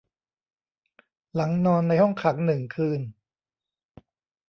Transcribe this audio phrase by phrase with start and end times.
[1.35, 3.01] หลังนอนในห้องขังหนึ่งคืน